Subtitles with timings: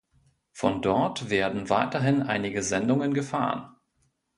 [0.51, 3.75] Von dort werden weiterhin einige Sendungen gefahren.